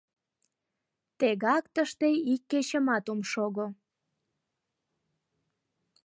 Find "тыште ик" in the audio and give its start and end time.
1.73-2.41